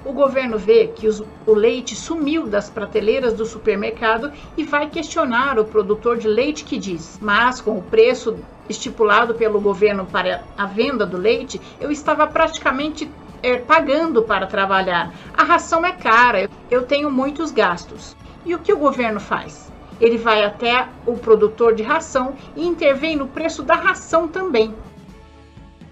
O 0.05 0.11
governo 0.11 0.57
vê 0.57 0.87
que 0.87 1.07
os, 1.07 1.23
o 1.45 1.53
leite 1.53 1.95
sumiu 1.95 2.45
das 2.45 2.69
prateleiras 2.69 3.33
do 3.33 3.45
supermercado 3.45 4.33
e 4.57 4.63
vai 4.65 4.89
questionar 4.89 5.57
o 5.57 5.63
produtor 5.63 6.17
de 6.17 6.27
leite 6.27 6.65
que 6.65 6.77
diz: 6.77 7.17
"Mas 7.21 7.61
com 7.61 7.77
o 7.77 7.81
preço 7.81 8.37
estipulado 8.67 9.33
pelo 9.33 9.61
governo 9.61 10.05
para 10.05 10.43
a 10.57 10.65
venda 10.65 11.05
do 11.05 11.17
leite, 11.17 11.59
eu 11.79 11.89
estava 11.89 12.27
praticamente 12.27 13.09
é, 13.43 13.57
pagando 13.57 14.23
para 14.23 14.47
trabalhar. 14.47 15.13
A 15.38 15.43
ração 15.43 15.85
é 15.85 15.91
cara, 15.91 16.50
eu 16.71 16.83
tenho 16.83 17.12
muitos 17.12 17.51
gastos. 17.51 18.15
E 18.45 18.55
o 18.55 18.59
que 18.59 18.73
o 18.73 18.77
governo 18.77 19.19
faz? 19.19 19.71
Ele 20.01 20.17
vai 20.17 20.43
até 20.43 20.88
o 21.05 21.17
produtor 21.17 21.75
de 21.75 21.83
ração 21.83 22.33
e 22.55 22.65
intervém 22.65 23.15
no 23.15 23.27
preço 23.27 23.62
da 23.62 23.75
ração 23.75 24.27
também. 24.27 24.73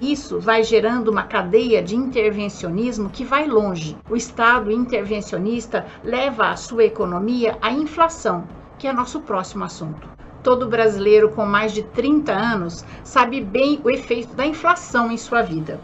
Isso 0.01 0.39
vai 0.39 0.63
gerando 0.63 1.09
uma 1.09 1.23
cadeia 1.23 1.83
de 1.83 1.95
intervencionismo 1.95 3.09
que 3.09 3.23
vai 3.23 3.47
longe. 3.47 3.95
O 4.09 4.15
Estado 4.15 4.71
intervencionista 4.71 5.85
leva 6.03 6.49
a 6.49 6.55
sua 6.55 6.85
economia 6.85 7.55
à 7.61 7.71
inflação, 7.71 8.47
que 8.79 8.87
é 8.87 8.93
nosso 8.93 9.21
próximo 9.21 9.63
assunto. 9.63 10.09
Todo 10.41 10.67
brasileiro 10.67 11.29
com 11.29 11.45
mais 11.45 11.71
de 11.71 11.83
30 11.83 12.31
anos 12.31 12.83
sabe 13.03 13.41
bem 13.41 13.79
o 13.83 13.91
efeito 13.91 14.33
da 14.33 14.43
inflação 14.43 15.11
em 15.11 15.17
sua 15.17 15.43
vida. 15.43 15.79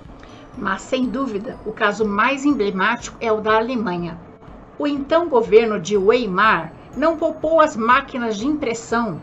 Mas, 0.58 0.82
sem 0.82 1.06
dúvida, 1.06 1.58
o 1.66 1.72
caso 1.72 2.04
mais 2.04 2.44
emblemático 2.44 3.16
é 3.22 3.32
o 3.32 3.40
da 3.40 3.58
Alemanha. 3.58 4.20
O 4.80 4.88
então 4.88 5.30
governo 5.30 5.80
de 5.80 5.96
Weimar 5.96 6.74
não 6.96 7.16
poupou 7.16 7.62
as 7.62 7.76
máquinas 7.76 8.38
de 8.38 8.48
impressão 8.48 9.22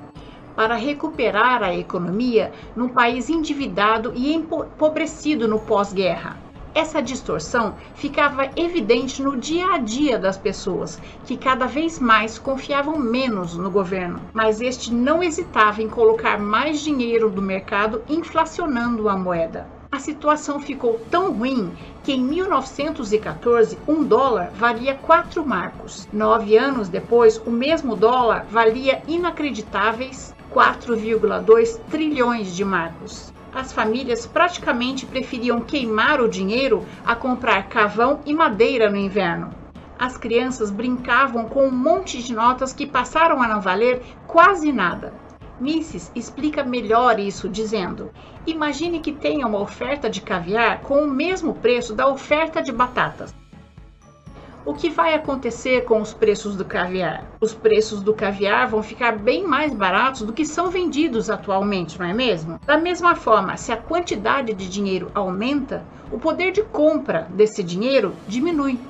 para 0.55 0.77
recuperar 0.77 1.63
a 1.63 1.75
economia 1.75 2.53
num 2.77 2.89
país 2.89 3.29
endividado 3.29 4.13
e 4.15 4.33
empobrecido 4.33 5.49
no 5.49 5.59
pós-guerra. 5.59 6.39
Essa 6.73 7.01
distorção 7.01 7.75
ficava 7.95 8.51
evidente 8.57 9.23
no 9.23 9.37
dia 9.37 9.75
a 9.75 9.79
dia 9.79 10.19
das 10.19 10.37
pessoas, 10.37 11.01
que 11.25 11.37
cada 11.37 11.67
vez 11.67 12.01
mais 12.01 12.37
confiavam 12.37 12.99
menos 12.99 13.57
no 13.57 13.71
governo, 13.71 14.21
mas 14.33 14.61
este 14.61 14.93
não 14.93 15.23
hesitava 15.23 15.83
em 15.83 15.89
colocar 15.89 16.39
mais 16.39 16.81
dinheiro 16.81 17.31
no 17.31 17.43
mercado, 17.43 18.03
inflacionando 18.09 19.09
a 19.09 19.17
moeda. 19.17 19.74
A 19.95 20.01
situação 20.01 20.59
ficou 20.59 20.99
tão 21.09 21.33
ruim 21.33 21.73
que 22.03 22.15
em 22.15 22.21
1914 22.21 23.79
um 23.87 24.03
dólar 24.03 24.51
valia 24.53 24.97
4 24.97 25.47
marcos. 25.47 26.09
Nove 26.13 26.57
anos 26.57 26.89
depois, 26.89 27.39
o 27.47 27.51
mesmo 27.53 27.95
dólar 27.95 28.45
valia 28.51 29.05
inacreditáveis 29.07 30.35
4,2 30.53 31.79
trilhões 31.89 32.57
de 32.57 32.65
marcos. 32.65 33.33
As 33.55 33.73
famílias 33.73 34.27
praticamente 34.27 35.07
preferiam 35.07 35.61
queimar 35.61 36.21
o 36.21 36.29
dinheiro 36.29 36.85
a 37.07 37.15
comprar 37.15 37.69
carvão 37.69 38.19
e 38.27 38.35
madeira 38.35 38.91
no 38.91 38.97
inverno. 38.97 39.55
As 39.97 40.17
crianças 40.17 40.73
brincavam 40.73 41.45
com 41.45 41.69
um 41.69 41.71
monte 41.71 42.21
de 42.21 42.35
notas 42.35 42.73
que 42.73 42.85
passaram 42.85 43.41
a 43.41 43.47
não 43.47 43.61
valer 43.61 44.03
quase 44.27 44.73
nada. 44.73 45.15
Mises 45.61 46.11
explica 46.17 46.65
melhor 46.65 47.21
isso 47.21 47.49
dizendo: 47.49 48.11
Imagine 48.45 48.99
que 48.99 49.13
tenha 49.13 49.47
uma 49.47 49.61
oferta 49.61 50.11
de 50.11 50.21
caviar 50.21 50.81
com 50.81 51.05
o 51.05 51.11
mesmo 51.11 51.55
preço 51.55 51.95
da 51.95 52.09
oferta 52.09 52.61
de 52.61 52.73
batatas. 52.73 53.33
O 54.67 54.75
que 54.75 54.91
vai 54.91 55.15
acontecer 55.15 55.85
com 55.85 56.01
os 56.01 56.13
preços 56.13 56.57
do 56.57 56.65
caviar? 56.65 57.25
Os 57.41 57.55
preços 57.55 58.01
do 58.01 58.15
caviar 58.15 58.67
vão 58.67 58.83
ficar 58.83 59.17
bem 59.17 59.47
mais 59.47 59.73
baratos 59.73 60.23
do 60.23 60.33
que 60.33 60.45
são 60.45 60.71
vendidos 60.71 61.29
atualmente, 61.31 61.99
não 61.99 62.07
é 62.07 62.15
mesmo? 62.15 62.59
Da 62.67 62.79
mesma 62.79 63.15
forma, 63.15 63.57
se 63.57 63.71
a 63.71 63.77
quantidade 63.77 64.55
de 64.55 64.69
dinheiro 64.69 65.11
aumenta, 65.15 65.85
o 66.11 66.19
poder 66.19 66.51
de 66.51 66.63
compra 66.63 67.29
desse 67.31 67.63
dinheiro 67.63 68.15
diminui, 68.27 68.81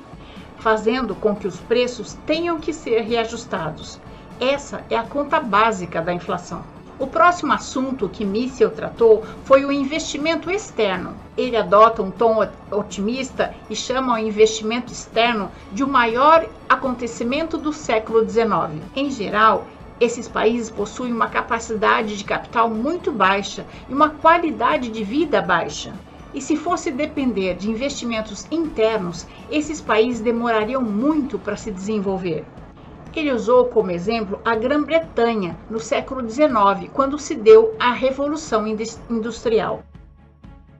fazendo 0.57 1.13
com 1.13 1.35
que 1.35 1.45
os 1.45 1.57
preços 1.57 2.13
tenham 2.25 2.57
que 2.57 2.73
ser 2.73 3.01
reajustados. 3.01 3.99
Essa 4.39 4.83
é 4.89 4.97
a 4.97 5.03
conta 5.03 5.39
básica 5.39 6.01
da 6.01 6.13
inflação. 6.13 6.61
O 6.99 7.07
próximo 7.07 7.53
assunto 7.53 8.09
que 8.09 8.25
Michel 8.25 8.69
tratou 8.69 9.23
foi 9.45 9.63
o 9.63 9.71
investimento 9.71 10.51
externo. 10.51 11.13
Ele 11.37 11.55
adota 11.55 12.01
um 12.01 12.11
tom 12.11 12.45
otimista 12.69 13.53
e 13.69 13.75
chama 13.75 14.13
o 14.13 14.17
investimento 14.17 14.91
externo 14.91 15.49
de 15.71 15.85
o 15.85 15.87
maior 15.87 16.45
acontecimento 16.67 17.57
do 17.57 17.71
século 17.71 18.29
XIX. 18.29 18.81
Em 18.93 19.09
geral, 19.09 19.67
esses 20.01 20.27
países 20.27 20.69
possuem 20.69 21.13
uma 21.13 21.29
capacidade 21.29 22.17
de 22.17 22.23
capital 22.25 22.69
muito 22.69 23.13
baixa 23.13 23.65
e 23.89 23.93
uma 23.93 24.09
qualidade 24.09 24.89
de 24.89 25.03
vida 25.03 25.41
baixa. 25.41 25.93
E 26.33 26.41
se 26.41 26.57
fosse 26.57 26.91
depender 26.91 27.55
de 27.55 27.69
investimentos 27.69 28.45
internos, 28.51 29.25
esses 29.49 29.79
países 29.79 30.19
demorariam 30.19 30.81
muito 30.81 31.39
para 31.39 31.55
se 31.55 31.71
desenvolver. 31.71 32.45
Ele 33.15 33.31
usou 33.31 33.65
como 33.65 33.91
exemplo 33.91 34.41
a 34.43 34.55
Grã-Bretanha 34.55 35.57
no 35.69 35.79
século 35.79 36.29
XIX, 36.29 36.91
quando 36.91 37.17
se 37.17 37.33
deu 37.33 37.73
a 37.79 37.93
Revolução 37.93 38.67
Industrial, 38.67 39.83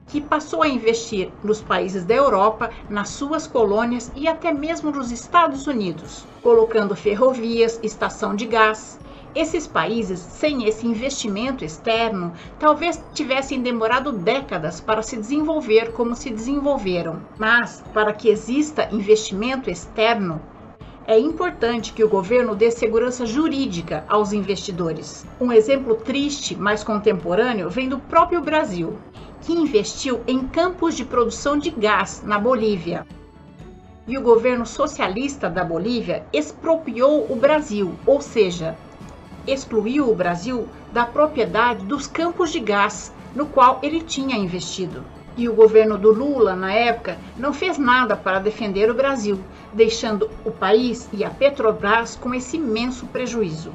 que 0.06 0.20
passou 0.20 0.62
a 0.62 0.68
investir 0.68 1.30
nos 1.42 1.62
países 1.62 2.04
da 2.04 2.14
Europa, 2.14 2.70
nas 2.90 3.08
suas 3.08 3.46
colônias 3.46 4.12
e 4.14 4.28
até 4.28 4.52
mesmo 4.52 4.90
nos 4.90 5.10
Estados 5.10 5.66
Unidos, 5.66 6.26
colocando 6.42 6.94
ferrovias, 6.94 7.80
estação 7.82 8.36
de 8.36 8.44
gás. 8.44 9.00
Esses 9.34 9.66
países, 9.66 10.18
sem 10.18 10.64
esse 10.66 10.86
investimento 10.86 11.64
externo, 11.64 12.32
talvez 12.58 13.02
tivessem 13.14 13.62
demorado 13.62 14.12
décadas 14.12 14.80
para 14.80 15.02
se 15.02 15.16
desenvolver 15.16 15.92
como 15.92 16.14
se 16.14 16.30
desenvolveram. 16.30 17.20
Mas, 17.38 17.82
para 17.92 18.12
que 18.12 18.28
exista 18.28 18.88
investimento 18.92 19.68
externo, 19.68 20.40
é 21.06 21.16
importante 21.16 21.92
que 21.92 22.02
o 22.02 22.08
governo 22.08 22.56
dê 22.56 22.68
segurança 22.68 23.24
jurídica 23.24 24.04
aos 24.08 24.32
investidores. 24.32 25.24
Um 25.40 25.52
exemplo 25.52 25.94
triste, 25.94 26.56
mas 26.56 26.82
contemporâneo, 26.82 27.70
vem 27.70 27.88
do 27.88 27.98
próprio 27.98 28.40
Brasil, 28.40 28.98
que 29.42 29.52
investiu 29.52 30.20
em 30.26 30.48
campos 30.48 30.96
de 30.96 31.04
produção 31.04 31.56
de 31.56 31.70
gás 31.70 32.24
na 32.26 32.40
Bolívia. 32.40 33.06
E 34.08 34.18
o 34.18 34.22
governo 34.22 34.66
socialista 34.66 35.48
da 35.48 35.64
Bolívia 35.64 36.24
expropriou 36.32 37.30
o 37.30 37.36
Brasil, 37.36 37.94
ou 38.04 38.20
seja, 38.20 38.76
excluiu 39.46 40.10
o 40.10 40.14
Brasil 40.14 40.68
da 40.92 41.06
propriedade 41.06 41.84
dos 41.84 42.08
campos 42.08 42.50
de 42.50 42.58
gás 42.58 43.12
no 43.32 43.46
qual 43.46 43.78
ele 43.80 44.00
tinha 44.00 44.36
investido 44.36 45.04
e 45.36 45.48
o 45.48 45.54
governo 45.54 45.98
do 45.98 46.10
Lula, 46.12 46.56
na 46.56 46.72
época, 46.72 47.18
não 47.36 47.52
fez 47.52 47.78
nada 47.78 48.16
para 48.16 48.38
defender 48.38 48.90
o 48.90 48.94
Brasil, 48.94 49.38
deixando 49.72 50.30
o 50.44 50.50
país 50.50 51.08
e 51.12 51.24
a 51.24 51.30
Petrobras 51.30 52.16
com 52.16 52.34
esse 52.34 52.56
imenso 52.56 53.06
prejuízo. 53.06 53.72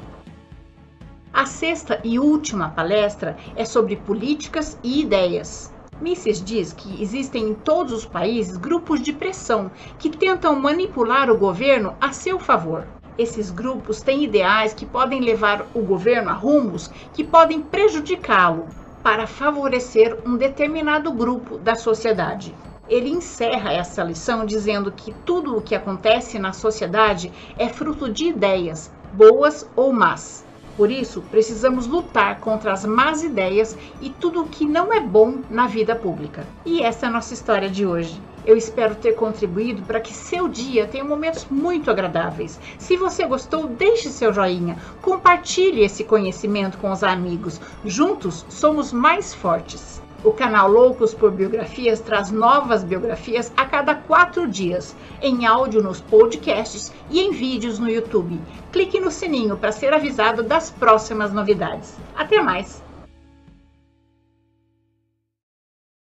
A 1.32 1.46
sexta 1.46 2.00
e 2.04 2.18
última 2.18 2.68
palestra 2.68 3.36
é 3.56 3.64
sobre 3.64 3.96
políticas 3.96 4.78
e 4.82 5.00
ideias. 5.00 5.72
Mises 6.00 6.44
diz 6.44 6.72
que 6.72 7.00
existem 7.02 7.50
em 7.50 7.54
todos 7.54 7.92
os 7.92 8.04
países 8.04 8.56
grupos 8.56 9.00
de 9.00 9.12
pressão 9.12 9.70
que 9.98 10.10
tentam 10.10 10.54
manipular 10.58 11.30
o 11.30 11.38
governo 11.38 11.94
a 12.00 12.12
seu 12.12 12.38
favor. 12.38 12.86
Esses 13.16 13.50
grupos 13.50 14.02
têm 14.02 14.24
ideais 14.24 14.74
que 14.74 14.84
podem 14.84 15.20
levar 15.20 15.66
o 15.74 15.80
governo 15.80 16.30
a 16.30 16.32
rumos 16.32 16.90
que 17.12 17.22
podem 17.22 17.62
prejudicá-lo, 17.62 18.66
para 19.02 19.26
favorecer 19.26 20.18
um 20.24 20.36
determinado 20.36 21.12
grupo 21.12 21.58
da 21.58 21.74
sociedade. 21.74 22.54
Ele 22.88 23.10
encerra 23.10 23.72
essa 23.72 24.02
lição 24.02 24.44
dizendo 24.44 24.92
que 24.92 25.12
tudo 25.24 25.56
o 25.56 25.60
que 25.60 25.74
acontece 25.74 26.38
na 26.38 26.52
sociedade 26.52 27.32
é 27.58 27.68
fruto 27.68 28.10
de 28.10 28.26
ideias, 28.26 28.92
boas 29.12 29.68
ou 29.74 29.92
más. 29.92 30.44
Por 30.76 30.90
isso, 30.90 31.22
precisamos 31.30 31.86
lutar 31.86 32.40
contra 32.40 32.72
as 32.72 32.84
más 32.84 33.22
ideias 33.22 33.76
e 34.00 34.08
tudo 34.08 34.42
o 34.42 34.48
que 34.48 34.64
não 34.64 34.92
é 34.92 35.00
bom 35.00 35.40
na 35.50 35.66
vida 35.66 35.94
pública. 35.94 36.46
E 36.64 36.82
essa 36.82 37.06
é 37.06 37.08
a 37.08 37.12
nossa 37.12 37.34
história 37.34 37.68
de 37.68 37.84
hoje. 37.84 38.20
Eu 38.44 38.56
espero 38.56 38.94
ter 38.94 39.12
contribuído 39.12 39.82
para 39.82 40.00
que 40.00 40.12
seu 40.12 40.48
dia 40.48 40.86
tenha 40.86 41.04
momentos 41.04 41.46
muito 41.50 41.90
agradáveis. 41.90 42.58
Se 42.78 42.96
você 42.96 43.24
gostou, 43.24 43.66
deixe 43.66 44.08
seu 44.08 44.32
joinha, 44.32 44.76
compartilhe 45.00 45.82
esse 45.82 46.02
conhecimento 46.02 46.78
com 46.78 46.90
os 46.90 47.04
amigos. 47.04 47.60
Juntos 47.84 48.44
somos 48.48 48.92
mais 48.92 49.32
fortes. 49.32 50.02
O 50.24 50.32
canal 50.32 50.70
Loucos 50.70 51.12
por 51.12 51.32
Biografias 51.32 52.00
traz 52.00 52.30
novas 52.30 52.84
biografias 52.84 53.52
a 53.56 53.64
cada 53.64 53.94
quatro 53.94 54.46
dias, 54.46 54.94
em 55.20 55.46
áudio 55.46 55.82
nos 55.82 56.00
podcasts 56.00 56.92
e 57.10 57.20
em 57.20 57.32
vídeos 57.32 57.78
no 57.80 57.90
YouTube. 57.90 58.40
Clique 58.70 59.00
no 59.00 59.10
sininho 59.10 59.56
para 59.56 59.72
ser 59.72 59.92
avisado 59.92 60.44
das 60.44 60.70
próximas 60.70 61.32
novidades. 61.32 61.96
Até 62.14 62.40
mais! 62.40 62.81